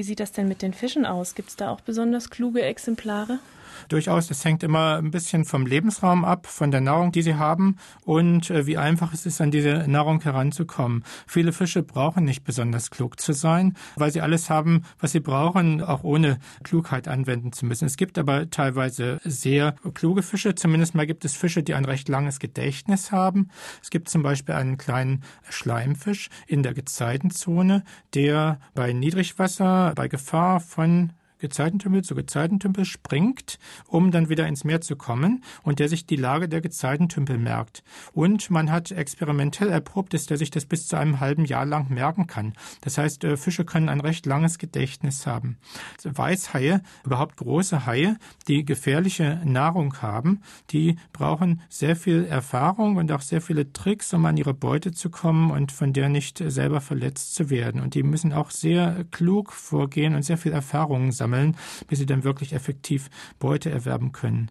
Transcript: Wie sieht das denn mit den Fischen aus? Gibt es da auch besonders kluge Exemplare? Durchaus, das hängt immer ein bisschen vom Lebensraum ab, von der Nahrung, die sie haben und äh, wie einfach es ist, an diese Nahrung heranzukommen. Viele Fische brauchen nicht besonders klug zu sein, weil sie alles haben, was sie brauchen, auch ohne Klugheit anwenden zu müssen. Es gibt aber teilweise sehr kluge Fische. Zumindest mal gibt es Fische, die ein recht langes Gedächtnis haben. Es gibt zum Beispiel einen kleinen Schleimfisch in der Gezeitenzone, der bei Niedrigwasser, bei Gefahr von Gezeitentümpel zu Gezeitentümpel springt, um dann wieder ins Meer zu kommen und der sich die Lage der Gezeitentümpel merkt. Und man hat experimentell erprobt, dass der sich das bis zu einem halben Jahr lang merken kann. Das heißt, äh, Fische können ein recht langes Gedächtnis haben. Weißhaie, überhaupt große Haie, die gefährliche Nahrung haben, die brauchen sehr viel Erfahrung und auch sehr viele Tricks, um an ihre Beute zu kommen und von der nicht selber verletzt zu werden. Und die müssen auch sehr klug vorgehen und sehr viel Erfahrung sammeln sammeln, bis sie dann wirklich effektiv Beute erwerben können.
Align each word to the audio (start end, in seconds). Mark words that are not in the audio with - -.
Wie 0.00 0.04
sieht 0.04 0.20
das 0.20 0.32
denn 0.32 0.48
mit 0.48 0.62
den 0.62 0.72
Fischen 0.72 1.04
aus? 1.04 1.34
Gibt 1.34 1.50
es 1.50 1.56
da 1.56 1.68
auch 1.68 1.82
besonders 1.82 2.30
kluge 2.30 2.62
Exemplare? 2.62 3.38
Durchaus, 3.88 4.28
das 4.28 4.44
hängt 4.44 4.62
immer 4.62 4.96
ein 4.96 5.10
bisschen 5.10 5.44
vom 5.44 5.66
Lebensraum 5.66 6.24
ab, 6.24 6.46
von 6.46 6.70
der 6.70 6.80
Nahrung, 6.80 7.12
die 7.12 7.22
sie 7.22 7.34
haben 7.34 7.76
und 8.04 8.50
äh, 8.50 8.66
wie 8.66 8.78
einfach 8.78 9.12
es 9.12 9.26
ist, 9.26 9.40
an 9.40 9.50
diese 9.50 9.84
Nahrung 9.88 10.20
heranzukommen. 10.20 11.04
Viele 11.26 11.52
Fische 11.52 11.82
brauchen 11.82 12.24
nicht 12.24 12.44
besonders 12.44 12.90
klug 12.90 13.20
zu 13.20 13.32
sein, 13.32 13.76
weil 13.96 14.10
sie 14.10 14.20
alles 14.20 14.50
haben, 14.50 14.82
was 14.98 15.12
sie 15.12 15.20
brauchen, 15.20 15.82
auch 15.82 16.04
ohne 16.04 16.38
Klugheit 16.62 17.08
anwenden 17.08 17.52
zu 17.52 17.66
müssen. 17.66 17.86
Es 17.86 17.96
gibt 17.96 18.18
aber 18.18 18.50
teilweise 18.50 19.20
sehr 19.24 19.74
kluge 19.94 20.22
Fische. 20.22 20.54
Zumindest 20.54 20.94
mal 20.94 21.06
gibt 21.06 21.24
es 21.24 21.34
Fische, 21.34 21.62
die 21.62 21.74
ein 21.74 21.84
recht 21.84 22.08
langes 22.08 22.38
Gedächtnis 22.38 23.12
haben. 23.12 23.48
Es 23.82 23.90
gibt 23.90 24.08
zum 24.08 24.22
Beispiel 24.22 24.54
einen 24.54 24.78
kleinen 24.78 25.22
Schleimfisch 25.48 26.28
in 26.46 26.62
der 26.62 26.74
Gezeitenzone, 26.74 27.84
der 28.14 28.58
bei 28.74 28.92
Niedrigwasser, 28.92 29.92
bei 29.94 30.08
Gefahr 30.08 30.60
von 30.60 31.12
Gezeitentümpel 31.40 32.04
zu 32.04 32.14
Gezeitentümpel 32.14 32.84
springt, 32.84 33.58
um 33.86 34.10
dann 34.10 34.28
wieder 34.28 34.46
ins 34.46 34.64
Meer 34.64 34.80
zu 34.80 34.96
kommen 34.96 35.42
und 35.62 35.78
der 35.78 35.88
sich 35.88 36.06
die 36.06 36.16
Lage 36.16 36.48
der 36.48 36.60
Gezeitentümpel 36.60 37.38
merkt. 37.38 37.82
Und 38.12 38.50
man 38.50 38.70
hat 38.70 38.90
experimentell 38.90 39.70
erprobt, 39.70 40.14
dass 40.14 40.26
der 40.26 40.36
sich 40.36 40.50
das 40.50 40.66
bis 40.66 40.86
zu 40.86 40.96
einem 40.96 41.20
halben 41.20 41.44
Jahr 41.44 41.64
lang 41.64 41.90
merken 41.90 42.26
kann. 42.26 42.54
Das 42.82 42.98
heißt, 42.98 43.24
äh, 43.24 43.36
Fische 43.36 43.64
können 43.64 43.88
ein 43.88 44.00
recht 44.00 44.26
langes 44.26 44.58
Gedächtnis 44.58 45.26
haben. 45.26 45.56
Weißhaie, 46.04 46.82
überhaupt 47.04 47.36
große 47.36 47.86
Haie, 47.86 48.16
die 48.46 48.64
gefährliche 48.64 49.40
Nahrung 49.44 50.02
haben, 50.02 50.42
die 50.70 50.96
brauchen 51.12 51.62
sehr 51.68 51.96
viel 51.96 52.24
Erfahrung 52.24 52.96
und 52.96 53.10
auch 53.12 53.22
sehr 53.22 53.40
viele 53.40 53.72
Tricks, 53.72 54.12
um 54.12 54.26
an 54.26 54.36
ihre 54.36 54.54
Beute 54.54 54.92
zu 54.92 55.10
kommen 55.10 55.50
und 55.50 55.72
von 55.72 55.92
der 55.92 56.08
nicht 56.08 56.42
selber 56.44 56.80
verletzt 56.80 57.34
zu 57.34 57.50
werden. 57.50 57.80
Und 57.80 57.94
die 57.94 58.02
müssen 58.02 58.32
auch 58.32 58.50
sehr 58.50 59.04
klug 59.10 59.52
vorgehen 59.52 60.14
und 60.14 60.22
sehr 60.22 60.38
viel 60.38 60.52
Erfahrung 60.52 61.12
sammeln 61.12 61.29
sammeln, 61.30 61.56
bis 61.88 61.98
sie 61.98 62.06
dann 62.06 62.24
wirklich 62.24 62.52
effektiv 62.52 63.10
Beute 63.38 63.70
erwerben 63.70 64.12
können. 64.12 64.48